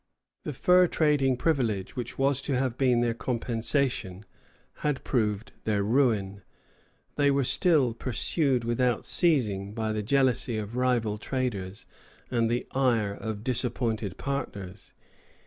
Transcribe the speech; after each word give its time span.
The 0.45 0.53
fur 0.53 0.87
trading 0.87 1.37
privilege 1.37 1.95
which 1.95 2.17
was 2.17 2.41
to 2.41 2.55
have 2.57 2.75
been 2.75 3.01
their 3.01 3.13
compensation 3.13 4.25
had 4.77 5.03
proved 5.03 5.51
their 5.63 5.83
ruin. 5.83 6.41
They 7.17 7.29
were 7.29 7.43
still 7.43 7.93
pursued 7.93 8.63
without 8.63 9.05
ceasing 9.05 9.75
by 9.75 9.91
the 9.91 10.01
jealousy 10.01 10.57
of 10.57 10.75
rival 10.75 11.19
traders 11.19 11.85
and 12.31 12.49
the 12.49 12.65
ire 12.71 13.13
of 13.13 13.43
disappointed 13.43 14.17
partners. 14.17 14.95